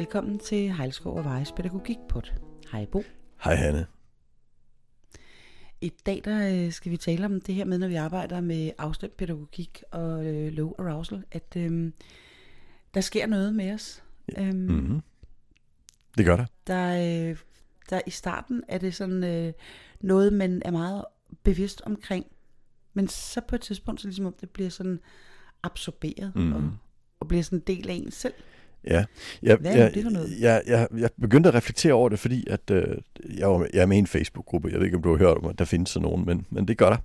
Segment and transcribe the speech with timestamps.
[0.00, 2.32] Velkommen til Hejlskov og Vejs Pædagogikpot.
[2.72, 3.02] Hej Bo.
[3.44, 3.86] Hej Hanne.
[5.80, 8.70] I dag der øh, skal vi tale om det her med, når vi arbejder med
[8.78, 11.92] afstemt pædagogik og øh, low arousal, at øh,
[12.94, 14.02] der sker noget med os.
[14.38, 15.00] Øhm, Mm-hmm.
[16.18, 16.46] Det gør der.
[16.66, 17.36] der, øh,
[17.90, 19.52] der i starten er det sådan øh,
[20.00, 21.04] noget, man er meget
[21.42, 22.26] bevidst omkring,
[22.94, 25.00] men så på et tidspunkt, så ligesom om det bliver sådan
[25.62, 26.52] absorberet Mhm.
[26.52, 26.70] og,
[27.20, 28.34] og bliver sådan en del af en selv.
[28.84, 29.04] Ja.
[29.42, 30.36] Jeg, Hvad er jeg, det for noget?
[30.40, 32.84] Jeg, jeg, jeg begyndte at reflektere over det, fordi at, øh,
[33.38, 34.68] jeg, var, jeg er med i en Facebook-gruppe.
[34.72, 36.68] Jeg ved ikke, om du har hørt om, at der findes sådan nogen, men, men
[36.68, 36.96] det gør der.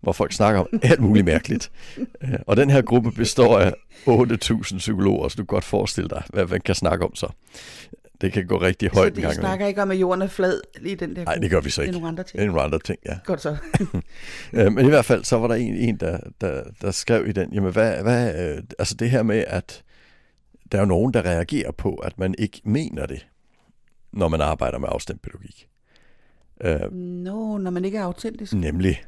[0.00, 1.70] Hvor folk snakker om alt muligt mærkeligt.
[2.22, 3.72] Øh, og den her gruppe består af
[4.08, 7.28] 8.000 psykologer, så du kan godt forestille dig, hvad man kan snakke om så.
[8.20, 9.30] Det kan gå rigtig højt så en det gang.
[9.30, 9.40] vi imellem.
[9.42, 11.70] snakker ikke om, at jorden er flad lige i den der Nej, det gør vi
[11.70, 11.98] så Det er ikke.
[11.98, 12.42] nogle andre Det ting.
[12.42, 13.18] er nogle andre ting, ja.
[13.24, 13.56] Godt så.
[14.52, 17.32] Øh, men i hvert fald, så var der en, en der, der, der skrev i
[17.32, 19.82] den, jamen hvad, hvad øh, altså det her med, at
[20.72, 23.26] der er jo nogen, der reagerer på, at man ikke mener det,
[24.12, 25.68] når man arbejder med afstemt pædagogik.
[26.60, 28.52] Øh, Nå, når man ikke er autentisk.
[28.52, 29.04] nemlig.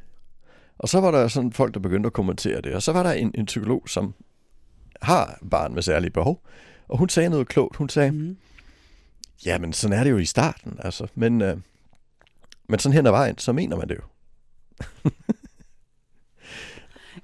[0.77, 3.11] Og så var der sådan folk, der begyndte at kommentere det, og så var der
[3.11, 4.13] en, en psykolog, som
[5.01, 6.41] har barn med særlige behov,
[6.87, 7.75] og hun sagde noget klogt.
[7.75, 8.37] Hun sagde, Mm.
[9.45, 11.57] ja, men sådan er det jo i starten, altså, men, øh,
[12.67, 14.01] men sådan hen ad vejen, så mener man det jo.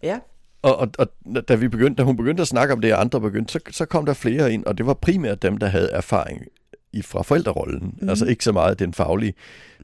[0.03, 0.19] Ja,
[0.65, 1.07] Og, og, og
[1.47, 3.85] da, vi begyndte, da hun begyndte at snakke om det, og andre begyndte, så, så
[3.85, 6.41] kom der flere ind, og det var primært dem, der havde erfaring
[6.93, 7.97] i, fra forældrerollen.
[8.01, 8.09] Mm.
[8.09, 9.33] Altså ikke så meget den faglige,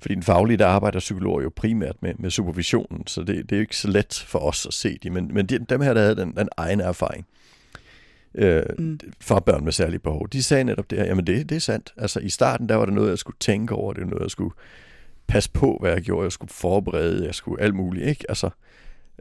[0.02, 3.56] fordi den faglige, der arbejder psykologer jo primært med, med supervisionen, så det, det er
[3.56, 6.02] jo ikke så let for os at se det, men, men de, dem her, der
[6.02, 7.26] havde den, den egen erfaring
[8.36, 9.00] øh, mm.
[9.22, 11.94] fra børn med særlige behov, de sagde netop det her, jamen det, det er sandt.
[11.98, 14.32] Altså i starten, der var det noget, jeg skulle tænke over, det var noget, jeg
[14.32, 14.54] skulle
[15.28, 18.26] passe på, hvad jeg gjorde, jeg skulle forberede, jeg skulle alt muligt, ikke?
[18.30, 18.52] Altså, øh,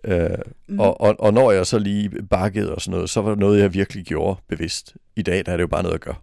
[0.05, 0.15] Mm.
[0.69, 0.81] mm.
[0.81, 3.61] og, og, og når jeg så lige bakkede og sådan noget, så var det noget,
[3.61, 4.97] jeg virkelig gjorde bevidst.
[5.17, 6.15] I dag, der er det jo bare noget at gøre.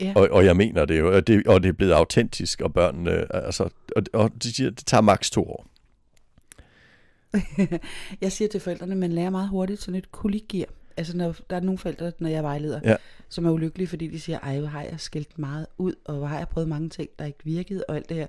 [0.00, 0.12] ja.
[0.16, 3.34] Og, og jeg mener det jo, og det, og det er blevet autentisk, og børnene,
[3.34, 5.66] altså, og, og de siger, det tager maks to år.
[8.20, 10.66] jeg siger til forældrene, man lærer meget hurtigt sådan et kollegier.
[10.96, 12.96] Altså, når, der er nogle forældre, når jeg vejleder, Ja.
[13.28, 16.26] som er ulykkelige, fordi de siger, ej, hvor har jeg skældt meget ud, og hvor
[16.26, 18.26] har jeg prøvet mange ting, der ikke virkede, og alt det her.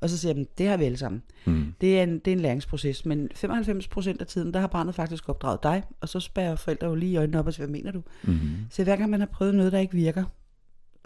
[0.00, 1.22] Og så siger jeg, det har vi alle sammen.
[1.46, 1.74] Mm.
[1.80, 5.28] Det er en, det er en læringsproces, men 95% af tiden, der har barnet faktisk
[5.28, 8.02] opdraget dig, og så spærrer forældre jo lige øjnene op og siger, hvad mener du?
[8.22, 8.50] Mm-hmm.
[8.70, 10.24] Så hver gang man har prøvet noget, der ikke virker,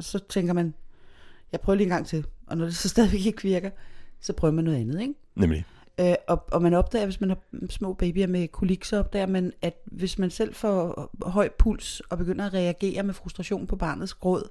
[0.01, 0.75] så tænker man,
[1.53, 2.27] jeg prøver lige en gang til.
[2.47, 3.71] Og når det så stadigvæk ikke virker,
[4.21, 5.15] så prøver man noget andet, ikke?
[5.35, 5.65] Nemlig.
[6.01, 7.39] Øh, og, og man opdager, hvis man har
[7.71, 12.19] små babyer med kolik, så opdager man, at hvis man selv får høj puls og
[12.19, 14.49] begynder at reagere med frustration på barnets gråd,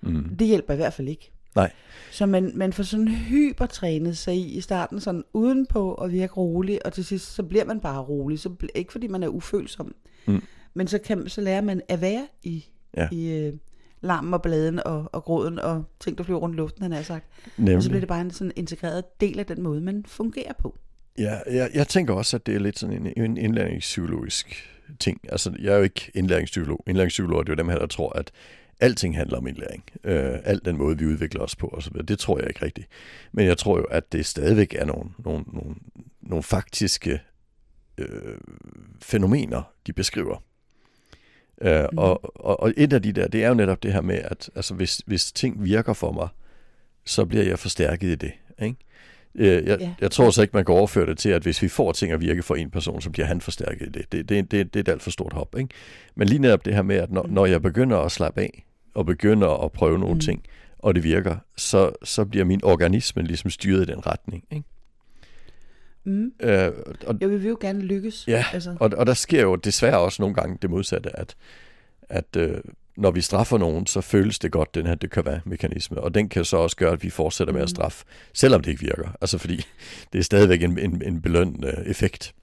[0.00, 0.36] Mm.
[0.36, 1.32] det hjælper i hvert fald ikke.
[1.56, 1.72] Nej.
[2.10, 6.86] Så man, man får sådan hypertrænet sig i i starten, sådan udenpå at virke rolig,
[6.86, 8.38] og til sidst så bliver man bare rolig.
[8.38, 9.94] Så bl- ikke fordi man er ufølsom,
[10.26, 10.42] Mm.
[10.74, 12.64] men så, kan, så lærer man at være i,
[12.96, 13.08] Ja.
[13.12, 13.52] i øh,
[14.00, 17.02] larmen og bladen og, og gråden og ting, der flyver rundt i luften, han har
[17.02, 17.24] sagt.
[17.56, 17.76] Nemlig.
[17.76, 20.76] Og så bliver det bare en sådan integreret del af den måde, man fungerer på.
[21.18, 24.68] Ja, jeg, jeg tænker også, at det er lidt sådan en, en indlæringspsykologisk
[25.00, 25.20] ting.
[25.28, 26.84] Altså, jeg er jo ikke indlæringspsykolog.
[26.86, 28.30] Indlæringspsykologer, det er jo dem her, der tror, at
[28.80, 29.84] alting handler om indlæring.
[30.04, 31.96] Øh, alt den måde, vi udvikler os på osv.
[32.08, 32.88] Det tror jeg ikke rigtigt.
[33.32, 35.74] Men jeg tror jo, at det stadigvæk er nogle, nogle, nogle,
[36.20, 37.20] nogle faktiske
[37.98, 38.38] øh,
[39.02, 40.42] fænomener, de beskriver.
[41.60, 41.98] Øh, Mhm.
[41.98, 44.50] og, og, og et af de der, det er jo netop det her med, at
[44.54, 46.28] altså, hvis, hvis ting virker for mig,
[47.04, 48.32] så bliver jeg forstærket i det.
[48.62, 48.76] Ikke?
[49.38, 49.94] Øh, Jeg, Ja.
[50.00, 52.20] jeg tror så ikke, man kan overføre det til, at hvis vi får ting at
[52.20, 54.12] virke for en person, så bliver han forstærket i det.
[54.12, 55.54] Det, det, det, det er et alt for stort hop.
[55.58, 55.68] Ikke?
[56.14, 57.32] Men lige netop det her med, at når, Mm.
[57.32, 58.64] når jeg begynder at slappe af,
[58.94, 60.20] og begynder at prøve nogle Mm.
[60.20, 60.42] ting,
[60.78, 64.44] og det virker, så, så bliver min organisme ligesom styret i den retning.
[64.50, 64.64] Ikke?
[66.04, 66.32] Mm.
[66.40, 66.72] Øh,
[67.06, 68.24] og, vi vil jo gerne lykkes.
[68.28, 71.36] Ja, altså, og, og der sker jo desværre også nogle gange det modsatte, at,
[72.08, 72.56] at øh,
[72.96, 76.14] når vi straffer nogen, så føles det godt, den her det kan være mekanisme, og
[76.14, 77.64] den kan så også gøre, at vi fortsætter med Mm.
[77.64, 78.04] at straffe,
[78.34, 79.16] selvom det ikke virker.
[79.20, 79.56] Altså fordi
[80.12, 82.34] det er stadigvæk en, en, en belønnende effekt.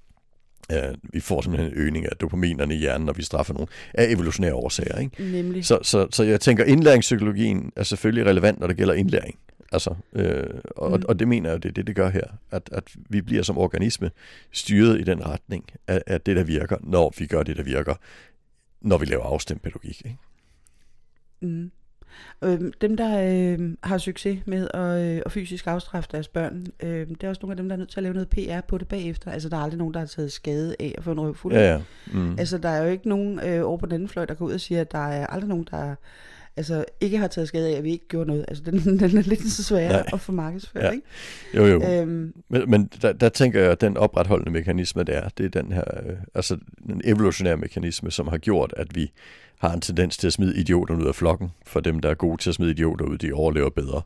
[0.73, 4.05] Uh, vi får simpelthen en øgning af dopaminerne i hjernen, når vi straffer nogen, af
[4.11, 5.00] evolutionære årsager.
[5.00, 5.31] Ikke?
[5.31, 5.65] nemlig.
[5.65, 9.35] Så, så, så jeg tænker, indlæringspsykologien er selvfølgelig relevant, når det gælder indlæring.
[9.71, 10.44] Altså, øh,
[10.75, 10.97] og, Mm.
[10.97, 11.03] mm.
[11.07, 12.23] og det mener jeg, det er det, det gør her.
[12.51, 14.11] At, at vi bliver som organisme
[14.51, 17.95] styret i den retning af, af det, der virker, når vi gør det, der virker,
[18.81, 20.01] når vi laver afstemt pædagogik.
[20.06, 20.17] Ikke?
[21.44, 21.72] Mm.
[22.42, 23.22] Øhm, dem, der
[23.60, 27.40] øh, har succes med at, øh, at fysisk afstraffe deres børn, øh, det er også
[27.42, 29.31] nogle af dem, der er nødt til at lave noget PR på det bagefter.
[29.31, 31.54] Altså, der er aldrig nogen, der har taget skade af at få en røvfuld.
[31.54, 31.81] Ja, ja.
[32.13, 32.36] Mm.
[32.40, 34.54] Altså, der er jo ikke nogen øh, over på den anden fløj, der går ud
[34.54, 35.95] og siger, at der er aldrig nogen, der
[36.57, 38.45] altså ikke har taget skade af, at vi ikke gjorde noget.
[38.47, 40.03] Altså den, den er lidt så svær Nej.
[40.13, 40.89] at få markedsført, Ja.
[40.91, 41.05] ikke?
[41.55, 41.83] Jo, jo.
[41.83, 45.61] Øhm, Men, men der, der tænker jeg, at den opretholdende mekanisme, det er, det er
[45.61, 46.57] den her, øh, altså
[46.88, 49.11] den evolutionære mekanisme, som har gjort, at vi
[49.59, 52.41] har en tendens til at smide idioterne ud af flokken, for dem, der er gode
[52.41, 54.01] til at smide idioter ud, de overlever bedre.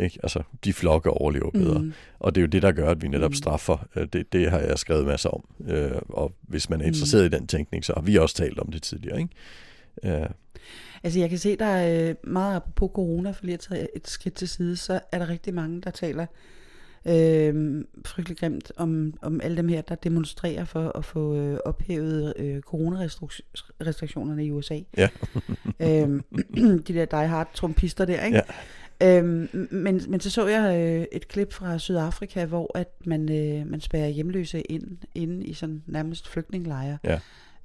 [0.00, 0.18] Ikke?
[0.22, 1.78] Altså, de flokke overlever bedre.
[1.78, 3.34] mm, Og det er jo det, der gør, at vi netop Mm.
[3.34, 3.86] straffer.
[3.96, 5.44] Øh, Det, det har jeg skrevet masser om.
[5.68, 8.72] Øh, Og hvis man er interesseret i den tænkning, så har vi også talt om
[8.72, 9.18] det tidligere.
[9.18, 9.30] Ikke?
[10.04, 10.26] Øh,
[11.02, 14.08] altså jeg kan se, der er øh, meget apropos corona, for lige at tage et
[14.08, 16.26] skridt til side, så er der rigtig mange, der taler
[17.08, 22.34] øh, frygtelig grimt om, om alle dem her, der demonstrerer for at få øh, ophævet
[22.36, 24.80] øh, coronarestriktionerne i USA.
[24.96, 25.08] Ja.
[25.80, 26.22] øhm,
[26.56, 28.36] de der die hard trumpister der, ikke?
[29.00, 29.18] Ja.
[29.18, 33.70] Øhm, men, men så så jeg øh, et klip fra Sydafrika, hvor at man, øh,
[33.70, 36.98] man spærrer hjemløse ind, inde i sådan nærmest flygtningelejre.
[37.04, 37.18] Ja.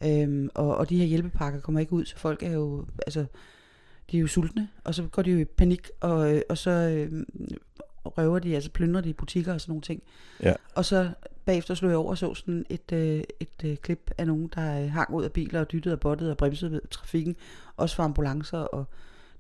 [0.06, 3.26] Øhm, og, og de her hjælpepakker kommer ikke ud, så folk er jo, altså,
[4.12, 6.72] de er jo sultne, og så går de jo i panik, og, øh, og så
[6.72, 7.24] øh,
[8.06, 10.04] røver de, altså plyndrer de i butikker og sådan nogle ting.
[10.44, 10.54] Ja.
[10.76, 11.10] Og så
[11.46, 14.84] bagefter slog jeg over og så sådan et, øh, et øh, klip af nogen, der
[14.84, 17.36] øh, hang ud af biler og dyttede og bottede og bremsede ved trafikken,
[17.78, 18.86] også for ambulancer, og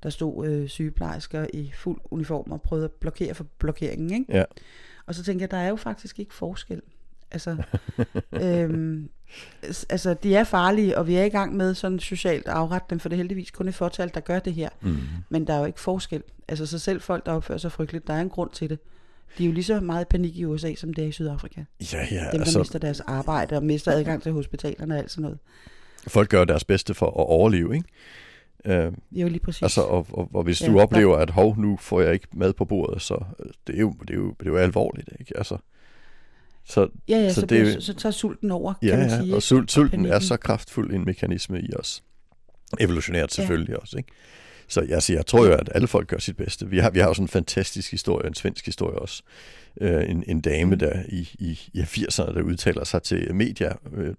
[0.03, 4.37] der stod øh, sygeplejersker i fuld uniform og prøvede at blokere for blokeringen, ikke?
[4.37, 4.43] Ja.
[5.05, 6.81] Og så tænker jeg, der er jo faktisk ikke forskel.
[7.31, 7.57] Altså,
[8.31, 9.09] øhm,
[9.89, 12.99] altså, de er farlige, og vi er i gang med sådan socialt at afrette dem,
[12.99, 14.69] for det er heldigvis kun et fortal, der gør det her.
[14.81, 14.97] mm.
[15.29, 16.23] Men der er jo ikke forskel.
[16.47, 18.79] Altså, så selv folk, der opfører sig frygteligt, der er en grund til det.
[19.37, 21.63] De er jo lige så meget i panik i USA, som det er i Sydafrika.
[21.93, 22.03] Ja, ja.
[22.03, 25.37] Dem, der Altså, mister deres arbejde og mister adgang til hospitalerne og alt sådan noget.
[26.07, 27.87] folk gør deres bedste for at overleve, ikke?
[28.85, 29.61] Øh, jo lige præcis.
[29.61, 32.27] Altså, og, og, og hvis Ja, du der- oplever, at hov, nu får jeg ikke
[32.33, 35.09] mad på bordet, så øh, det er jo, det er jo, det er jo alvorligt,
[35.19, 35.37] ikke?
[35.37, 35.57] Altså,
[36.65, 39.09] så, ja, ja, så så, det så, så tager sulten over, kan ja, man ja,
[39.09, 39.21] sige.
[39.21, 39.41] og ikke?
[39.41, 42.03] sult, sulten er så kraftfuld en mekanisme i os.
[42.79, 43.41] Evolutionært Ja.
[43.41, 44.09] selvfølgelig også, ikke?
[44.67, 46.69] Så altså, jeg tror jo, at alle folk gør sit bedste.
[46.69, 49.23] Vi har, vi har jo sådan en fantastisk historie, en svensk historie også.
[49.81, 50.79] Øh, en, en dame Mm.
[50.79, 53.73] der i, i, i 80'erne, der udtaler sig til medier.
[53.97, 54.13] Øh,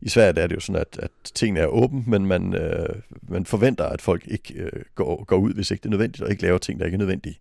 [0.00, 2.88] I Sverige der er det jo sådan, at, at tingene er åbent, men man, øh,
[3.28, 6.30] man forventer, at folk ikke øh, går, går ud, hvis ikke det er nødvendigt, og
[6.30, 7.38] ikke laver ting, der ikke er nødvendige.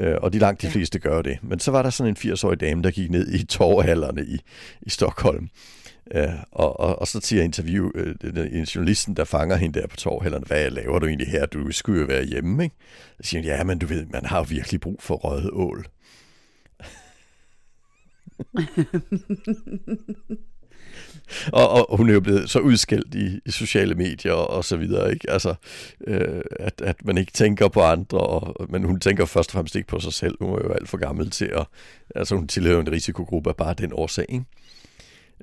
[0.00, 0.72] Øh, og de langt de Ja.
[0.72, 1.38] fleste gør det.
[1.42, 4.40] Men så var der sådan en 80-årig dame, der gik ned i torvehallerne i,
[4.82, 5.48] i Stockholm.
[6.14, 8.14] Øh, og, og, og så siger interview, øh,
[8.52, 11.46] en journalisten, der fanger hende der på torvhallerne, hvad laver du egentlig her?
[11.46, 12.76] Du skulle jo være hjemme, ikke?
[13.20, 15.86] Så siger hun, ja, men du ved, man har jo virkelig brug for røget ål.
[21.52, 25.12] og, og hun er jo blevet så udskældt i, i sociale medier og, så videre,
[25.12, 25.30] ikke?
[25.30, 25.54] Altså,
[26.06, 29.76] øh, at, at man ikke tænker på andre, og, men hun tænker først og fremmest
[29.76, 30.34] ikke på sig selv.
[30.40, 31.66] Hun er jo alt for gammel til at,
[32.14, 34.44] altså hun tilhører en risikogruppe af bare den årsag, ikke?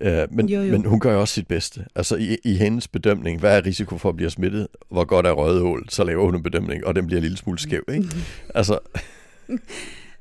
[0.01, 0.71] Øh, men, Jo, jo.
[0.71, 1.85] men hun gør jo også sit bedste.
[1.95, 4.67] Altså i, i hendes bedømning, hvad er risiko for at blive smittet?
[4.91, 5.85] Hvor godt er røget ål?
[5.89, 8.05] Så laver hun en bedømning, og den bliver en lille smule skæv, ikke?
[8.55, 8.79] Altså,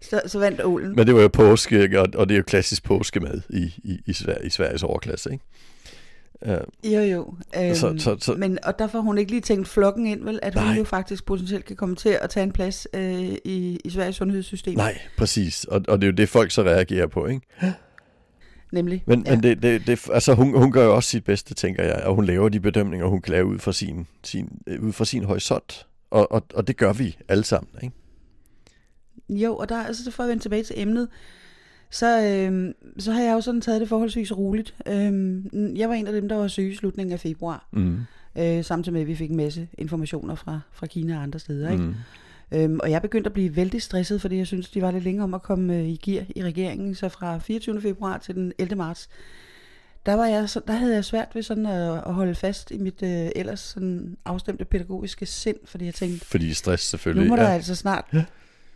[0.00, 0.96] Så, så vandt ålen.
[0.96, 2.00] men det var jo påske, ikke?
[2.00, 5.44] og, og det er jo klassisk påskemad i, i, i, Sverige, i Sveriges overklasse, ikke?
[6.46, 7.34] Uh, Jo, jo.
[7.56, 10.38] Øhm, Så- så- så- Men, og der får hun ikke lige tænkt flokken ind, vel?
[10.42, 10.76] At hun Nej.
[10.78, 14.76] jo faktisk potentielt kan komme til at tage en plads øh, i, i Sveriges sundhedssystem.
[14.76, 15.64] nej, præcis.
[15.64, 17.46] Og, og det er jo det, folk så reagerer på, ikke?
[18.72, 19.04] Nemlig.
[19.06, 19.30] Men, ja.
[19.34, 22.14] men det, det, det, altså hun, hun gør jo også sit bedste, tænker jeg, og
[22.14, 25.24] hun laver de bedømninger, hun kan lave ud fra sin, sin, øh, ud fra sin
[25.24, 25.86] horisont.
[26.10, 27.94] Og, og, og det gør vi alle sammen, ikke?
[29.30, 31.08] Jo, og der, altså, så for at vende tilbage til emnet,
[31.90, 34.74] så, øhm, så har jeg jo sådan taget det forholdsvis roligt.
[34.86, 37.98] Øhm, jeg var en af dem, der var syge i slutningen af februar, Mm.
[38.38, 41.70] øh, samtidig med, at vi fik en masse informationer fra, fra Kina og andre steder.
[41.70, 41.82] Ikke?
[41.84, 41.94] Mm.
[42.52, 45.24] Øhm, og jeg begyndte at blive vældig stresset, fordi jeg synes, de var lidt længere
[45.24, 46.94] om at komme øh, i gear i regeringen.
[46.94, 47.80] Så fra 24.
[47.80, 48.76] februar til den 11.
[48.76, 49.08] marts,
[50.06, 53.02] der, var jeg, der havde jeg svært ved sådan at, at holde fast i mit
[53.02, 57.24] øh, ellers sådan afstemte pædagogiske sind, fordi jeg tænkte, Fordi stress selvfølgelig.
[57.24, 57.54] nu må der ja.
[57.54, 58.04] altså snart...
[58.12, 58.24] Ja.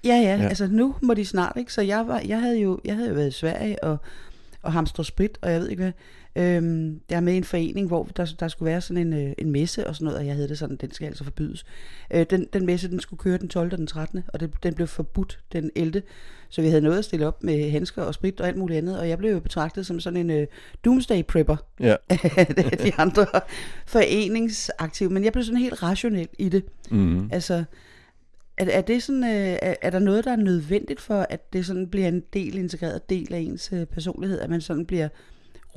[0.05, 0.49] Ja, ja, Ja.
[0.49, 1.73] altså nu må de snart, ikke?
[1.73, 3.97] Så jeg, var, jeg, havde, jo, jeg havde jo været i Sverige og,
[4.63, 5.93] og hamstret sprit, og jeg ved ikke hvad.
[6.37, 9.33] Øhm, jeg er med i en forening, hvor der, der skulle være sådan en, øh,
[9.39, 11.65] en messe og sådan noget, og jeg havde det sådan, den skal altså forbydes.
[12.11, 13.73] Øh, den, den messe, den skulle køre den 12.
[13.73, 16.03] og den 13., og det, den blev forbudt den 11.
[16.49, 18.99] Så vi havde noget at stille op med handsker og sprit og alt muligt andet,
[18.99, 20.47] og jeg blev jo betragtet som sådan en øh,
[20.85, 21.97] doomsday prepper Ja.
[22.37, 23.27] af de andre
[23.87, 26.65] foreningsaktive, men jeg blev sådan helt rationel i det.
[26.91, 27.29] Mm.
[27.33, 27.65] Altså,
[28.57, 31.67] er, er, det sådan, øh, er, er der noget, der er nødvendigt for, at det
[31.67, 35.09] sådan bliver en del, integreret del af ens øh, personlighed, at man sådan bliver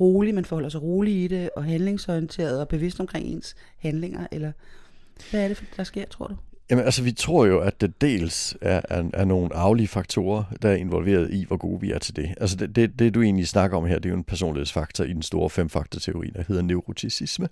[0.00, 4.52] rolig, man forholder sig rolig i det, og handlingsorienteret og bevidst omkring ens handlinger, eller
[5.30, 6.36] hvad er det, der sker, tror du?
[6.70, 10.68] Jamen altså, vi tror jo, at det dels er, er, er nogle arvelige faktorer, der
[10.68, 12.34] er involveret i, hvor gode vi er til det.
[12.40, 15.12] Altså det, det, det du egentlig snakker om her, det er jo en personlighedsfaktor i
[15.12, 17.48] den store femfaktorteori, der hedder neuroticisme.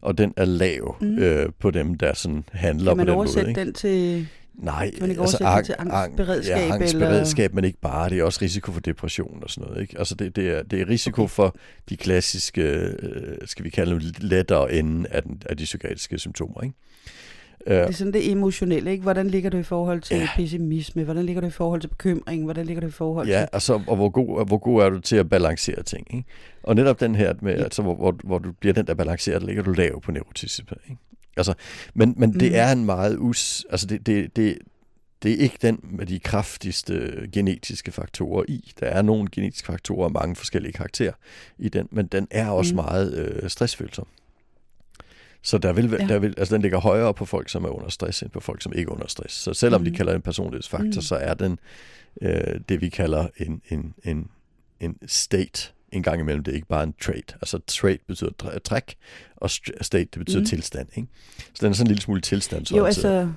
[0.00, 1.18] Og den er lav mm.
[1.18, 3.50] øh, på dem, der sådan handler Kan man på den oversætte måde.
[3.50, 3.60] Ikke?
[3.60, 4.28] den til...
[4.54, 8.10] Nej, Kan man ikke altså oversætte det til angstberedskab, Ja, angstberedskab, men ikke bare.
[8.10, 9.82] Det er også risiko for depression og sådan noget.
[9.82, 9.98] Ikke?
[9.98, 11.30] Altså det, det, er, det er risiko okay.
[11.30, 11.56] for
[11.88, 16.62] de klassiske, øh, skal vi kalde dem, lettere ende af, den, af de psykiatriske symptomer.
[16.62, 16.74] Ikke?
[17.64, 19.02] Det er sådan det emotionelle, ikke?
[19.02, 20.28] Hvordan ligger du i forhold til Ja.
[20.36, 21.04] pessimisme?
[21.04, 22.44] Hvordan ligger du i forhold til bekymring?
[22.44, 23.48] Hvordan ligger du i forhold Ja, til...
[23.52, 26.24] altså, og hvor god, hvor god er du til at balancere ting, ikke?
[26.62, 27.62] Og netop den her, med, Ja.
[27.62, 30.76] altså, hvor, hvor, hvor du bliver den, der balancerer, der ligger du lav på neuroticisme,
[30.90, 31.00] ikke?
[31.36, 31.54] Altså,
[31.94, 32.54] men, men det Mhm.
[32.54, 33.66] er en meget us...
[33.70, 34.58] Altså, det, det, det,
[35.22, 38.72] det er ikke den med de kraftigste genetiske faktorer i.
[38.80, 41.12] Der er nogle genetiske faktorer af mange forskellige karakterer
[41.58, 42.84] i den, men den er også Mhm.
[42.84, 44.06] meget øh, stressfølsom.
[45.46, 46.06] Så der vil, Ja.
[46.06, 48.62] der vil, altså den ligger højere på folk, som er under stress, end på folk,
[48.62, 49.34] som ikke er under stress.
[49.34, 49.84] Så selvom mm.
[49.84, 51.02] de kalder det en personlighedsfaktor, mm.
[51.02, 51.58] så er den
[52.22, 54.28] øh, det, vi kalder en, en, en,
[54.80, 56.44] en state en gang imellem.
[56.44, 57.36] Det er ikke bare en trait.
[57.42, 58.96] Altså trait betyder træk,
[59.36, 60.46] og st- state det betyder mm.
[60.46, 60.88] tilstand.
[60.96, 61.08] Ikke?
[61.54, 62.72] Så den er sådan en lille smule tilstand.
[62.76, 63.32] Jo, altså...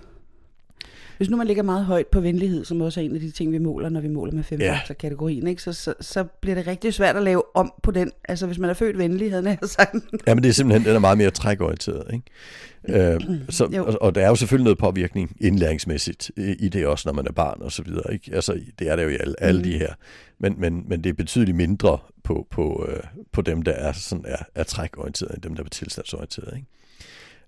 [1.20, 3.52] Hvis nu man ligger meget højt på venlighed, som også er en af de ting,
[3.52, 5.62] vi måler, når vi måler med femfaktor-kategorien, ikke?
[5.62, 8.12] Så, så, så bliver det rigtig svært at lave om på den.
[8.30, 9.96] Altså, hvis man er født venlig, havde jeg sagt.
[10.28, 12.04] Ja, men det er simpelthen, den er meget mere trækorienteret.
[12.14, 13.14] Ikke?
[13.14, 17.14] Øh, så, og, og der er jo selvfølgelig noget påvirkning indlæringsmæssigt i, det også, når
[17.14, 18.14] man er barn og så videre.
[18.14, 18.32] Ikke?
[18.36, 19.80] Altså, det er der jo i alle, alle de Mhm.
[19.80, 19.94] her.
[20.40, 24.26] Men, men, men det er betydeligt mindre på, på, øh, på dem, der er, sådan,
[24.28, 26.54] er, er trækorienteret, end dem, der er tilstandsorienteret.
[26.56, 26.68] Ikke?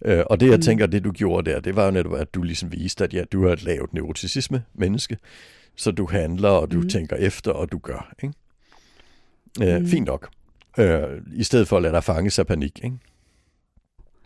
[0.06, 0.62] Øh, og det, jeg Mm.
[0.62, 3.24] tænker, det du gjorde der, det var jo netop, at du ligesom viste, at ja,
[3.32, 5.18] du er et lavt neuroticisme menneske,
[5.76, 6.90] så du handler, og du mm.
[6.90, 8.14] tænker efter, og du gør.
[8.24, 8.36] Ikke?
[9.76, 9.88] Øh, Mhm.
[9.88, 10.30] Fint nok.
[10.80, 11.02] Øh,
[11.36, 12.80] I stedet for at lade dig fange sig af panik.
[12.84, 12.96] Ikke?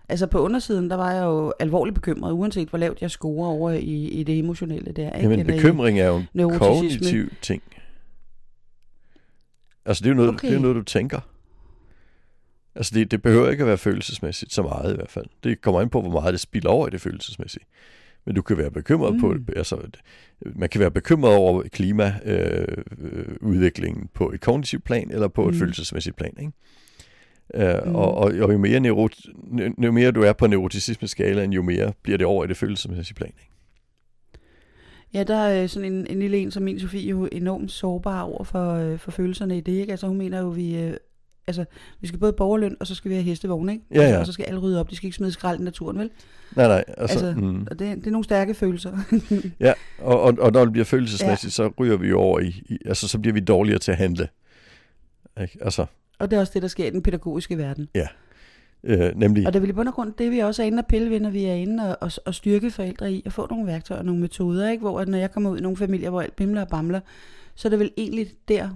[0.10, 3.72] Altså, på undersiden, der var jeg jo alvorligt bekymret, uanset hvor lavt jeg scorer over
[3.72, 5.06] i, i det emotionelle der.
[5.06, 5.18] Ikke?
[5.20, 7.64] Jamen, Eller bekymring er jo en kognitiv ting.
[9.86, 10.48] Altså, det er jo noget, Okay.
[10.50, 11.20] det er noget du tænker.
[12.76, 15.26] Altså, det, det behøver ikke at være følelsesmæssigt så meget i hvert fald.
[15.44, 17.66] Det kommer ind på, hvor meget det spilder over i det følelsesmæssige.
[18.26, 19.20] Men du kan være bekymret mm.
[19.20, 19.78] på, altså,
[20.56, 25.60] man kan være bekymret over klimaudviklingen øh, på et kognitivt plan, eller på et Mm.
[25.60, 26.52] følelsesmæssigt plan, ikke?
[27.54, 27.96] Uh, Mm.
[27.96, 29.10] og, og, og jo, mere neuro,
[29.84, 33.30] jo mere du er på neuroticisme-skalaen, jo mere bliver det over i det følelsesmæssige plan.
[33.30, 33.52] Ikke?
[35.14, 38.22] Ja, der er øh, sådan en, en lille en som min Sofie jo enormt sårbar
[38.22, 39.92] over for, øh, for følelserne i det, ikke?
[39.92, 40.92] Altså hun mener jo, vi,
[41.48, 41.66] altså,
[42.02, 43.86] vi skal både borgerløn, og så skal vi have hestevogne, ikke?
[43.92, 44.20] Ja, Altså, ja.
[44.20, 46.10] og så skal alle rydde op, de skal ikke smide skrald i naturen, vel?
[46.56, 46.84] Nej, nej.
[46.88, 47.68] Altså, Altså, mm.
[47.72, 48.98] Og det, det er nogle stærke følelser.
[49.60, 51.64] Ja, og, og, og når det bliver følelsesmæssigt, ja.
[51.64, 54.28] så ryger vi over i, i, altså så bliver vi dårligere til at handle.
[55.42, 55.58] Ikke?
[55.62, 55.86] Altså,
[56.20, 57.90] og det er også det, der sker i den pædagogiske verden.
[58.84, 60.86] øh, nemlig, Og det vel i bund og grund det, vi også er inde og
[60.86, 63.68] pille ved, når vi er inde og, og, og styrke forældre i, at få nogle
[63.68, 64.82] værktøjer og nogle metoder, ikke?
[64.82, 67.00] Hvor at når jeg kommer ud i nogle familier, hvor alt bimler og bamler,
[67.56, 68.70] så er det vel egentlig der,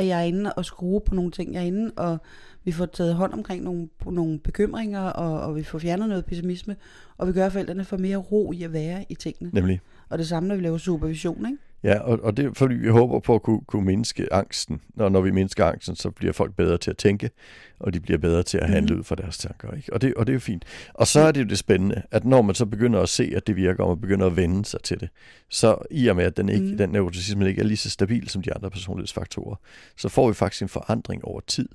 [0.00, 1.54] at jeg er inde og skrue på nogle ting.
[1.54, 2.18] Jeg er inde, og
[2.64, 6.76] vi får taget hånd omkring nogle, nogle bekymringer, og, og vi får fjernet noget pessimisme,
[7.18, 9.50] og vi gør, at forældrene får mere ro i at være i tingene.
[9.54, 9.80] nemlig.
[10.08, 11.58] Og det samme, når vi laver supervision, ikke?
[11.82, 14.80] Ja, og, og det er fordi, vi håber på at kunne, kunne mindske angsten.
[14.94, 17.30] Når, når vi mindsker angsten, så bliver folk bedre til at tænke,
[17.78, 18.98] og de bliver bedre til at handle Mhm.
[19.00, 19.72] ud fra deres tanker.
[19.72, 19.92] Ikke?
[19.92, 20.64] Og, det, og det er jo fint.
[20.94, 23.46] Og så er det jo det spændende, at når man så begynder at se, at
[23.46, 25.08] det virker, og man begynder at vende sig til det,
[25.48, 26.76] så i og med, at den, ikke, Mhm.
[26.78, 29.56] den neuroticisme ikke er lige så stabil som de andre personlighedsfaktorer,
[29.96, 31.68] så får vi faktisk en forandring over tid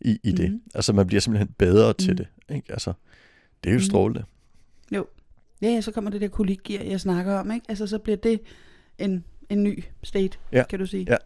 [0.00, 0.50] i, i det.
[0.50, 0.60] Mhm.
[0.74, 2.16] Altså man bliver simpelthen bedre til Mhm.
[2.16, 2.54] det.
[2.56, 2.72] Ikke?
[2.72, 2.92] Altså,
[3.64, 3.84] det er jo Mhm.
[3.84, 4.24] strålende.
[5.62, 7.66] Ja, ja, så kommer det der kolikgear, jeg snakker om, ikke?
[7.68, 8.40] Altså, så bliver det
[9.00, 10.62] en, en ny state, Ja.
[10.70, 11.06] kan du sige.
[11.08, 11.16] Ja.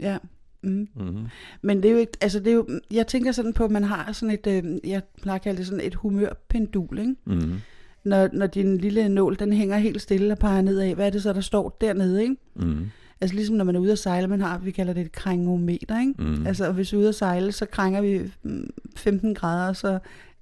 [0.00, 0.18] Ja.
[0.62, 0.88] Mm.
[0.96, 1.26] Mm-hmm.
[1.62, 3.84] Men det er jo ikke, altså det er jo, jeg tænker sådan på, at man
[3.84, 7.14] har sådan et, øh, jeg plejer at kalde det sådan et humørpendul, ikke?
[7.24, 7.60] Mm-hmm.
[8.04, 11.22] Når, når din lille nål, den hænger helt stille og peger nedad, hvad er det
[11.22, 12.36] så, der står dernede, ikke?
[12.54, 12.90] Mm-hmm.
[13.20, 16.00] Altså ligesom når man er ude at sejle, man har, vi kalder det et krængometer,
[16.00, 16.14] ikke?
[16.18, 16.46] Mm-hmm.
[16.46, 19.98] Altså og hvis vi er ude at sejle, så krænger vi mm, 15 grader, så,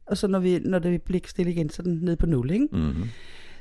[0.06, 2.50] og så når, vi, når det bliver stille igen, så er den nede på 0,
[2.50, 2.68] ikke?
[2.72, 3.04] Mm-hmm.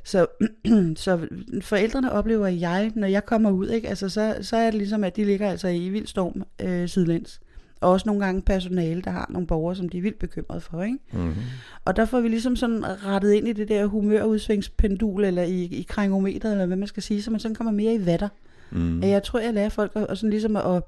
[0.04, 0.28] Så,
[0.96, 1.28] så
[1.62, 3.90] forældrene oplever jeg, når jeg kommer ud, ikke?
[3.90, 7.42] Altså, så, så er det ligesom, at de ligger altså i vild storm øh, sidelæns.
[7.82, 10.84] Og også nogle gange personale, der har nogle borgere, som de er vildt bekymrede for.
[10.84, 10.98] Ikke?
[11.14, 11.34] Mm-hmm.
[11.86, 15.86] Og der får vi ligesom sådan rettet ind i det der humørudsvingspendul, eller i, i
[15.90, 18.30] krængometeret, eller hvad man skal sige, så man sådan kommer mere i vatter.
[18.72, 19.04] Mm.
[19.04, 20.84] Jeg tror, jeg lærer folk at, at, sådan ligesom at, at,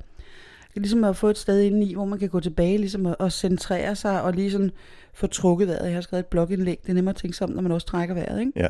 [0.75, 3.33] ligesom at få et sted inde i, hvor man kan gå tilbage ligesom at, at
[3.33, 4.71] centrere sig, og lige sådan
[5.13, 5.85] få trukket vejret.
[5.85, 7.87] Jeg har skrevet et blogindlæg, det er nemmere at tænke sig om, når man også
[7.87, 8.39] trækker vejret.
[8.39, 8.51] Ikke?
[8.55, 8.67] Ja.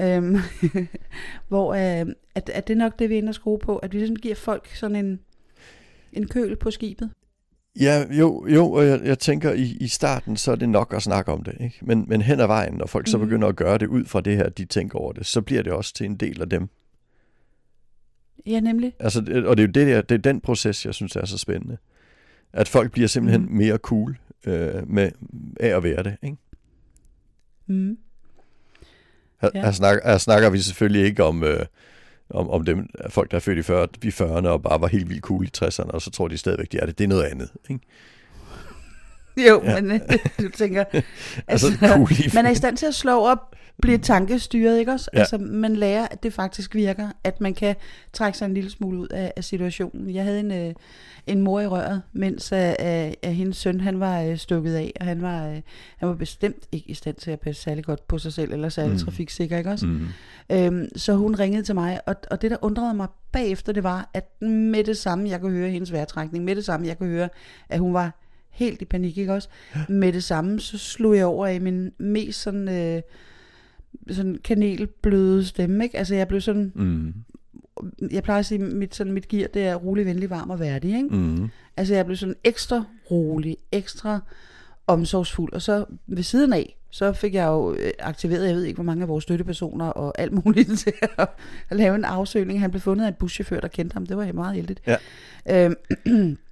[0.00, 0.36] Øhm,
[1.48, 3.92] hvor øh, at, at det er nok det, vi er inde og skrue på, at
[3.92, 5.20] vi ligesom giver folk sådan en,
[6.12, 7.10] en køl på skibet.
[7.80, 11.02] Ja, jo, jo og jeg, jeg tænker, i, i starten, så er det nok at
[11.02, 11.54] snakke om det.
[11.60, 11.78] Ikke?
[11.82, 13.26] Men, men hen ad vejen, når folk så Mhm.
[13.26, 15.72] begynder at gøre det ud fra det her, de tænker over det, så bliver det
[15.72, 16.68] også til en del af dem.
[18.46, 18.92] Ja, nemlig.
[18.98, 21.38] Altså, og det er jo det, der, det er den proces, jeg synes er så
[21.38, 21.76] spændende.
[22.52, 23.52] At folk bliver simpelthen mm.
[23.56, 25.10] mere cool øh, med
[25.60, 26.16] af at være det.
[26.22, 26.36] Ikke?
[27.66, 27.98] Mm.
[29.40, 29.60] Her, Ja.
[29.64, 31.66] her, snakker, her snakker vi selvfølgelig ikke om, øh,
[32.30, 35.08] om, om dem, folk, der er født i 40, i 40'erne og bare var helt
[35.08, 36.98] vildt cool i 60'erne, og så tror de stadigvæk, de er det.
[36.98, 37.50] Det er noget andet.
[37.70, 37.82] Ikke?
[39.36, 39.80] Jo, Ja.
[39.80, 40.00] men øh,
[40.46, 41.02] du tænker, Altså,
[41.48, 45.10] altså, cool man er i stand til at slå op, blive tankestyret, ikke også?
[45.14, 45.18] Ja.
[45.18, 47.76] Altså, man lærer, at det faktisk virker, at man kan
[48.12, 50.14] trække sig en lille smule ud af, af situationen.
[50.14, 50.74] Jeg havde en, øh,
[51.26, 54.92] en mor i røret, mens øh, af, af hendes søn, han var øh, stukket af,
[55.00, 55.60] og han var, øh,
[55.98, 58.68] han var bestemt ikke i stand til at passe særlig godt på sig selv, eller
[58.68, 58.94] særlig Mm.
[58.94, 59.04] mm.
[59.04, 59.86] trafiksikker, ikke også?
[59.86, 60.06] Mm.
[60.52, 64.10] Øhm, så hun ringede til mig, og, og det, der undrede mig bagefter, det var,
[64.14, 67.28] at med det samme, jeg kunne høre hendes vejrtrækning, med det samme, jeg kunne høre,
[67.68, 68.20] at hun var
[68.54, 69.48] helt i panik, ikke også?
[69.88, 73.02] Med det samme, så slog jeg over i min mest sådan, øh,
[74.10, 75.98] sådan kanelbløde stemme, ikke?
[75.98, 77.14] Altså, jeg blev sådan, Mm.
[78.10, 80.96] jeg plejer at sige, mit, sådan, mit gear, det er rolig, venlig, varm og værdig,
[80.96, 81.08] ikke?
[81.16, 81.48] Mm.
[81.76, 84.20] Altså, jeg blev sådan ekstra rolig, ekstra
[84.86, 88.74] omsorgsfuld, og så ved siden af, så fik jeg jo øh, aktiveret, jeg ved ikke,
[88.76, 91.28] hvor mange af vores støttepersoner og alt muligt til at,
[91.70, 92.60] at lave en afsøgning.
[92.60, 94.06] Han blev fundet af en buschauffør, der kendte ham.
[94.06, 94.82] Det var meget heldigt.
[94.86, 95.64] Ja.
[95.66, 95.74] Øhm,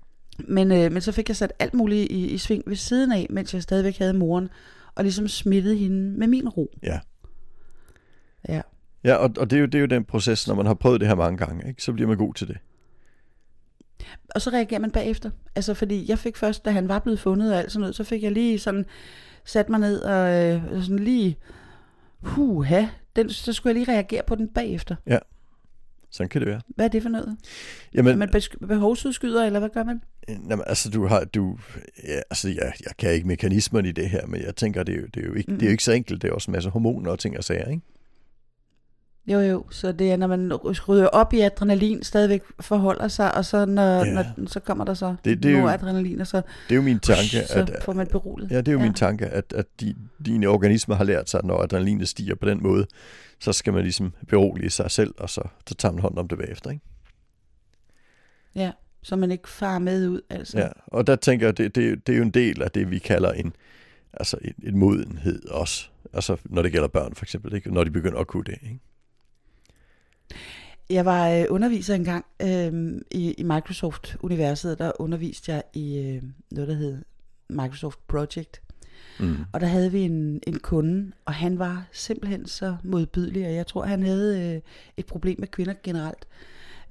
[0.49, 3.27] men, øh, men så fik jeg sat alt muligt i, i sving ved siden af,
[3.31, 4.49] mens jeg stadigvæk havde moren,
[4.95, 6.75] og ligesom smittede hende med min ro.
[6.83, 6.99] Ja.
[8.49, 8.61] Ja.
[9.05, 11.01] Ja, og, og det, er jo, det er jo den proces, når man har prøvet
[11.01, 11.83] det her mange gange, ikke?
[11.83, 12.59] så bliver man god til det.
[14.35, 15.31] Og så reagerer man bagefter.
[15.55, 18.05] Altså, fordi jeg fik først, da han var blevet fundet og alt sådan noget, så
[18.05, 18.87] fik jeg lige sådan
[19.45, 21.37] sat mig ned og øh, sådan lige,
[22.21, 24.97] huha, den, så skulle jeg lige reagere på den bagefter.
[26.13, 26.61] Sådan kan det være.
[26.69, 27.37] Hvad er det for noget?
[27.95, 30.03] Jamen, Men, man behovsudskyder, eller hvad gør man?
[30.29, 31.59] Jamen, altså, du har, du,
[32.09, 35.01] ja, altså, jeg, jeg kan ikke mekanismerne i det her, men jeg tænker, det er
[35.01, 35.59] jo, det er jo, ikke, mm.
[35.59, 36.23] det er jo ikke så enkelt.
[36.23, 37.83] Det er også en masse hormoner og ting og sager, ikke?
[39.27, 43.45] Jo, jo, så det er, når man rydder op i adrenalin, stadigvæk forholder sig, og
[43.45, 44.13] så, når, Ja.
[44.13, 46.83] når, så kommer der så Det- det, er jo- adrenalin, og så, Det er jo
[46.83, 48.51] min tanke, så at, får man beroliget.
[48.51, 48.85] ja, det er jo ja.
[48.85, 49.95] min tanke, at, at de,
[50.27, 52.87] dine organismer har lært sig, at når adrenalinet stiger på den måde,
[53.41, 56.39] så skal man ligesom berolige sig selv, og så, så tager man hånd om det
[56.39, 56.85] bagefter, ikke?
[58.55, 60.59] Ja, så man ikke farer med ud, altså.
[60.59, 62.99] Ja, og der tænker jeg, det, det, det er jo en del af det, vi
[62.99, 63.53] kalder en,
[64.13, 65.89] altså en, en modenhed også.
[66.13, 67.75] Altså når det gælder børn for eksempel, ikke?
[67.75, 68.59] når de begynder at kunne det.
[68.63, 68.79] Ikke?
[70.91, 76.69] Jeg var øh, underviser engang øh, i, i Microsoft-universet, der underviste jeg i øh, noget,
[76.69, 77.03] der hed
[77.49, 78.63] Microsoft Project.
[79.21, 79.37] Mm.
[79.53, 83.67] Og der havde vi en, en kunde, og han var simpelthen så modbydelig, og jeg
[83.67, 84.61] tror, han havde øh,
[84.97, 86.27] et problem med kvinder generelt.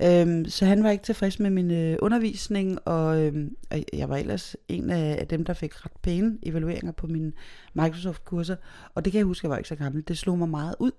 [0.04, 4.18] Øhm, så han var ikke tilfreds med min øh, undervisning, og, øhm, og jeg var
[4.18, 7.32] ellers en af, af dem, der fik ret pæne evalueringer på mine
[7.74, 8.56] Microsoft-kurser.
[8.96, 10.04] Og det kan jeg huske, jeg var ikke så gammel.
[10.08, 10.92] Det slog mig meget ud.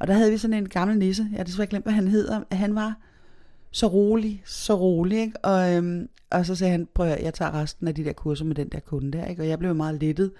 [0.00, 2.40] Og der havde vi sådan en gammel nisse, jeg har desværre glemt, hvad han hedder.
[2.52, 2.94] Han var
[3.70, 5.44] så rolig, så rolig, ikke?
[5.44, 8.44] Og, øhm, og så sagde han, prøv at jeg tager resten af de der kurser
[8.44, 9.42] med den der kunde der, ikke?
[9.42, 10.32] Og jeg blev meget lettet.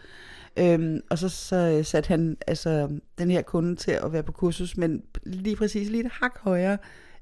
[0.57, 2.89] Øhm, og så, så øh, satte han altså,
[3.19, 6.79] den her kunde til at være på kursus, men lige præcis lige et hak højere,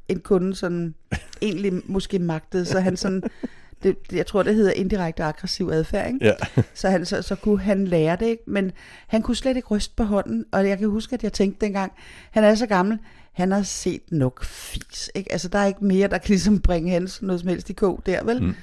[0.09, 0.95] end kunden sådan
[1.42, 2.64] egentlig måske magtede.
[2.64, 3.23] Så han sådan,
[3.83, 6.27] det, jeg tror det hedder indirekte aggressiv adfærd, ikke?
[6.27, 6.33] Ja.
[6.75, 8.42] Så, han, så, så kunne han lære det, ikke?
[8.47, 8.73] men
[9.07, 11.92] han kunne slet ikke ryste på hånden, og jeg kan huske, at jeg tænkte dengang,
[12.31, 12.99] han er så gammel,
[13.33, 15.33] han har set nok fis, ikke?
[15.33, 18.03] Altså, der er ikke mere, der kan ligesom bringe hans noget som helst i kog
[18.07, 18.42] der, vel?
[18.42, 18.55] Mm.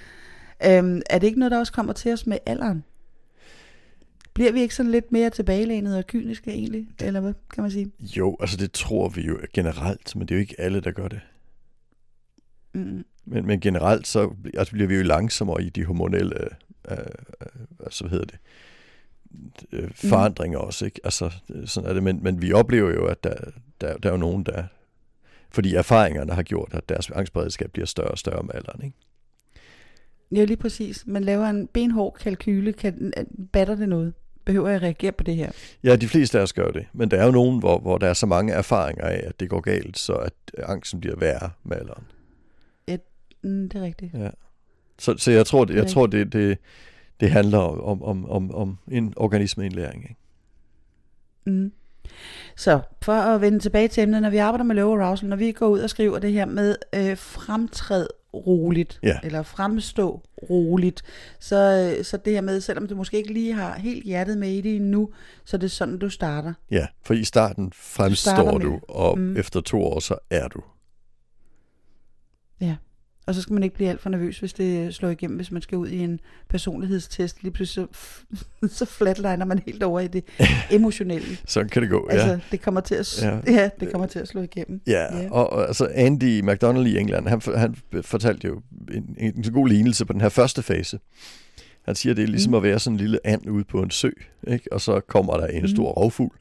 [0.65, 2.83] Øhm, er det ikke noget, der også kommer til os med alderen?
[4.33, 6.87] Bliver vi ikke sådan lidt mere tilbagelænet og kyniske egentlig?
[7.01, 7.91] Eller hvad kan man sige?
[8.17, 11.07] Jo, altså det tror vi jo generelt, men det er jo ikke alle, der gør
[11.07, 11.19] det.
[12.73, 13.05] Mm.
[13.25, 16.49] Men, men generelt så altså bliver vi jo langsommere i de hormonelle, øh,
[16.91, 16.97] øh,
[17.79, 18.39] altså hvad hedder det,
[19.71, 20.65] øh, forandringer mm.
[20.65, 21.01] også, ikke?
[21.03, 21.31] Altså
[21.65, 23.35] sådan er det, men, men vi oplever jo, at der,
[23.81, 24.63] der, der er jo nogen, der,
[25.51, 28.97] fordi erfaringerne har gjort, at deres angstberedskab bliver større og større med alderen, ikke?
[30.31, 31.03] Ja, lige præcis.
[31.07, 32.73] Man laver en benhård kalkyle.
[32.73, 33.13] Kan,
[33.51, 34.13] batter det noget?
[34.45, 35.51] Behøver jeg at reagere på det her?
[35.83, 38.07] Ja, de fleste af os gør det, men der er jo nogen, hvor, hvor der
[38.07, 41.77] er så mange erfaringer af, at det går galt, så at angsten bliver værre med
[41.77, 42.03] alderen.
[43.41, 44.13] Mm, det er rigtigt.
[44.13, 44.29] Ja.
[44.99, 46.57] Så, så jeg tror, det, jeg tror det, det,
[47.19, 50.03] det handler om, om, om, om en organismeindlæring.
[50.03, 50.15] Ikke?
[51.45, 51.71] Mm.
[52.55, 55.51] Så for at vende tilbage til emnet, når vi arbejder med low arousal, når vi
[55.51, 59.19] går ud og skriver det her med øh, fremtræd roligt, Ja.
[59.23, 61.01] eller fremstå roligt,
[61.39, 64.49] så, øh, så det her med, selvom du måske ikke lige har helt hjertet med
[64.49, 65.09] i det endnu,
[65.45, 66.53] så er det sådan, du starter.
[66.71, 69.37] Ja, for i starten fremstår du, med- og Mm.
[69.37, 70.61] efter to år, så er du.
[73.29, 75.61] Og så skal man ikke blive alt for nervøs, hvis det slår igennem, hvis man
[75.61, 77.43] skal ud i en personlighedstest.
[77.43, 80.23] Lige pludselig så, så flatliner man helt over i det
[80.71, 81.37] emotionelle.
[81.45, 82.39] Sådan kan det gå, Altså, ja.
[82.51, 83.39] det kommer til at, Ja.
[83.47, 83.69] ja.
[83.79, 84.81] det kommer til at slå igennem.
[84.87, 85.31] Ja, Ja.
[85.31, 88.61] og, altså Andy McDonald i England, han, han fortalte jo
[88.93, 90.99] en, en, en god lignelse på den her første fase.
[91.85, 92.55] Han siger, det er ligesom Mm.
[92.57, 94.09] at være sådan en lille and ude på en sø,
[94.47, 94.73] ikke?
[94.73, 95.67] og så kommer der en Mm.
[95.67, 96.35] stor rovfugl,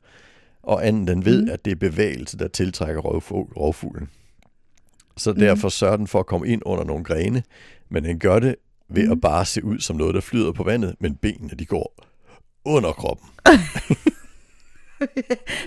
[0.62, 1.50] og anden den ved, Mm.
[1.50, 4.08] at det er bevægelse, der tiltrækker rovfugl, rovfuglen.
[5.18, 5.38] Så Mm.
[5.38, 7.42] derfor sørger den for at komme ind under nogle grene,
[7.88, 8.54] men den gør det
[8.90, 9.12] ved Mm.
[9.12, 12.04] at bare se ud som noget, der flyder på vandet, men benene de går
[12.64, 13.28] under kroppen.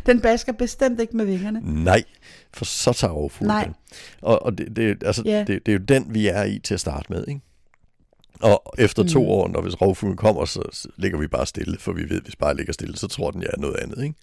[0.05, 1.83] Den basker bestemt ikke med vingerne.
[1.83, 2.03] Nej,
[2.53, 3.47] for så tager rovfuglen.
[3.47, 3.69] Nej.
[4.21, 5.39] Og, og det, det, altså, Ja.
[5.39, 7.25] det, det er jo den, vi er i til at starte med.
[7.27, 7.41] Ikke?
[8.41, 9.27] Og efter to Mm.
[9.29, 12.23] år, når hvis rovfuglen kommer, så så ligger vi bare stille, for vi ved, at
[12.23, 14.03] hvis bare ligger stille, så tror den, jeg er noget andet.
[14.03, 14.15] Ikke?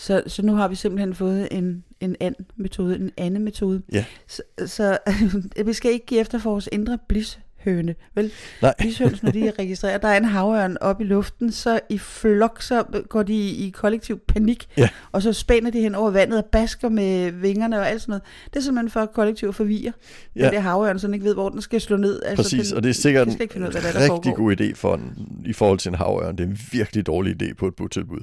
[0.00, 3.82] Så, så nu har vi simpelthen fået en, en and-metode, en anden metode.
[3.92, 4.04] Ja.
[4.26, 4.98] Så, så
[5.66, 8.32] vi skal ikke give efter for vores indre blishøne, vel?
[8.62, 8.74] Nej.
[8.80, 12.62] Blishøns, når de er registreret, der er en havørn op i luften, så i flok,
[12.62, 14.88] så går de i, i kollektiv panik, Ja.
[15.12, 18.22] og så spænder de hen over vandet og basker med vingerne og alt sådan noget.
[18.46, 19.92] Det er simpelthen for kollektiv forvirre.
[20.36, 20.44] Ja.
[20.44, 22.22] Den der havørn, så den ikke ved, hvor den skal slå ned.
[22.22, 24.34] Altså, Præcis, den, og det er sikkert en ud hvad der, der rigtig foregår.
[24.36, 26.36] god idé for en, i forhold til en havørn.
[26.38, 28.20] Det er en virkelig dårlig idé på et botilbud,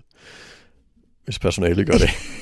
[1.28, 2.10] hvis personalet gør det.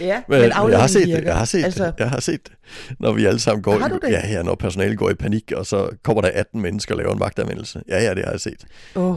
[0.00, 1.28] ja, Men, men jeg har set det, virker.
[1.28, 2.52] jeg har set altså, det, jeg har set det.
[2.98, 4.00] Når vi alle sammen går, det?
[4.10, 7.12] ja, ja, når personalet går i panik, og så kommer der 18 mennesker og laver
[7.12, 7.82] en magtanvendelse.
[7.88, 8.64] Ja, ja, det har jeg set.
[8.96, 9.16] Åh,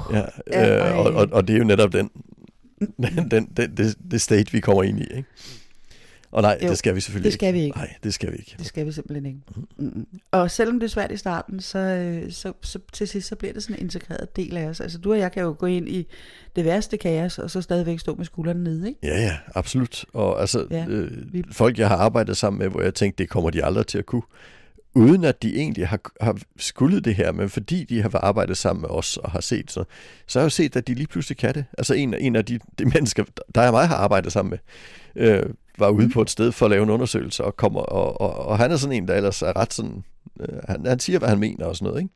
[0.51, 2.09] Ja, øh, og, og, og det er jo netop den,
[2.79, 5.03] den, den, den det, det state, vi kommer ind i.
[5.03, 5.23] Ikke?
[6.33, 7.77] Og nej, Jo, det skal vi selvfølgelig det skal vi ikke.
[7.77, 8.55] Nej, det skal vi ikke.
[8.57, 9.39] Det skal vi simpelthen ikke.
[9.77, 10.07] Mm.
[10.31, 13.53] Og selvom det er svært i starten, så, øh, så, så til sidst så bliver
[13.53, 14.79] det sådan en integreret del af os.
[14.81, 16.07] Altså du og jeg kan jo gå ind i
[16.55, 18.99] det værste kaos, og så stadigvæk stå med skuldrene nede, ikke?
[19.03, 20.05] Ja, ja, absolut.
[20.13, 23.29] Og altså, Ja, øh, vi- folk, jeg har arbejdet sammen med, hvor jeg tænkte, det
[23.29, 24.21] kommer de aldrig til at kunne.
[24.95, 28.81] Uden at de egentlig har, har skulle det her, men fordi de har arbejdet sammen
[28.81, 29.83] med os og har set så,
[30.27, 31.65] så har jeg jo set, at de lige pludselig kan det.
[31.77, 33.23] Altså en, en af de, de mennesker,
[33.55, 34.49] der jeg mig har arbejdet sammen
[35.15, 35.43] med, øh,
[35.79, 38.57] var ude på et sted for at lave en undersøgelse, og, kommer, og, og, og
[38.57, 40.03] han er sådan en, der ellers er ret sådan,
[40.39, 42.13] øh, han, han siger, hvad han mener og sådan noget, ikke?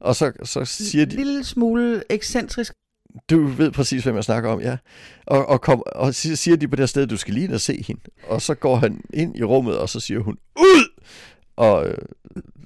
[0.00, 2.72] Og så, så siger En de, lille smule ekscentrisk.
[3.30, 4.76] du ved præcis, hvem jeg snakker om, ja.
[5.26, 7.60] Og, og, kom, og siger de på det her sted, du skal lige ind og
[7.60, 8.00] se hende.
[8.28, 10.84] Og så går han ind i rummet, og så siger hun, ud!
[11.56, 11.98] Og øh,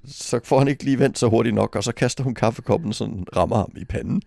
[0.07, 3.25] så får han ikke lige vendt så hurtigt nok, og så kaster hun kaffekoppen, sådan
[3.37, 4.23] rammer ham i panden.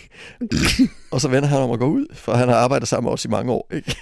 [1.12, 3.24] og så vender han om og går ud, for han har arbejdet sammen med os
[3.24, 3.96] i mange år, ikke?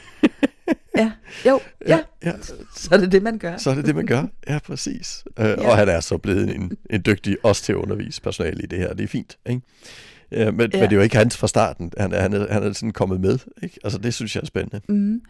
[0.96, 1.12] Ja,
[1.46, 1.98] jo, ja.
[2.24, 2.32] ja.
[2.76, 3.56] Så er det det, man gør.
[3.56, 4.24] Så er det det, man gør.
[4.48, 5.24] Ja, præcis.
[5.38, 5.70] Øh, Ja.
[5.70, 8.78] Og han er så blevet en, en dygtig, også til at undervise personale i det
[8.78, 8.94] her.
[8.94, 9.62] Det er fint, ikke?
[10.32, 10.52] Øh, men, ja.
[10.54, 11.92] Men det er jo ikke hans fra starten.
[11.98, 13.78] Han er, han er, han er sådan kommet med, ikke?
[13.84, 14.80] Altså, det synes jeg er spændende.
[14.88, 15.20] Mm.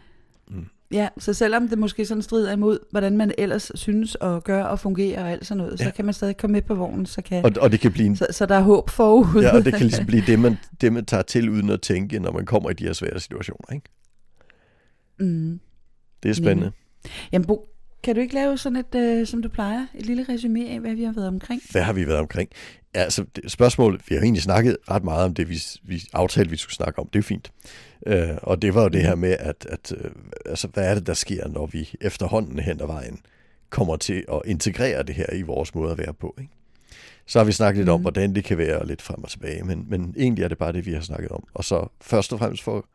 [0.51, 0.65] Mm.
[0.91, 4.79] Ja, så selvom det måske sådan strider imod, hvordan man ellers synes at gøre og
[4.81, 5.81] fungere og alt sådan noget.
[5.81, 5.85] Ja.
[5.85, 8.07] så kan man stadig komme med på vognen, så, kan, Og, og det kan blive
[8.07, 9.43] en, så, så der er håb forud.
[9.43, 12.19] ja, og det kan ligesom blive det man, det, man tager til uden at tænke,
[12.19, 13.89] når man kommer i de her svære situationer, ikke?
[15.21, 15.61] Mm.
[16.23, 16.73] Det er spændende.
[17.33, 17.69] Jamen Bo,
[18.03, 20.95] kan du ikke lave sådan et, øh, som du plejer, et lille resume af, hvad
[20.95, 21.63] vi har været omkring?
[21.71, 22.51] Hvad har vi været omkring?
[22.95, 26.51] Ja, altså, det, spørgsmålet, vi har egentlig snakket ret meget om det, vi, vi aftalte,
[26.51, 27.09] vi skulle snakke om.
[27.13, 27.53] Det er fint.
[28.07, 30.11] Øh, og det var jo det her med, at, at øh,
[30.47, 33.21] altså, hvad er det, der sker, når vi efterhånden hen ad vejen
[33.71, 36.35] kommer til at integrere det her i vores måde at være på.
[36.41, 36.53] Ikke?
[37.27, 38.03] Så har vi snakket lidt om, Mhm.
[38.03, 40.87] hvordan det kan være lidt frem og tilbage, men, men egentlig er det bare det,
[40.87, 41.45] vi har snakket om.
[41.55, 42.87] Og så først og fremmest for,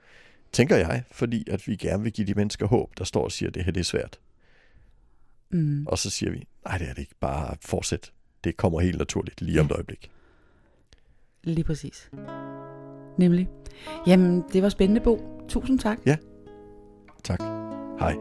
[0.53, 3.49] tænker jeg, fordi at vi gerne vil give de mennesker håb, der står og siger,
[3.49, 4.19] at det her det er svært.
[5.49, 5.85] Mm.
[5.87, 8.11] Og så siger vi, nej det er det ikke, bare fortsæt.
[8.43, 10.11] Det kommer helt naturligt lige om et øjeblik.
[11.43, 12.11] Lige præcis.
[13.17, 13.49] Nemlig.
[14.07, 15.45] Jamen, det var spændende, Bo.
[15.47, 15.97] Tusind tak.
[17.23, 17.39] Tak.
[17.99, 18.15] Hej.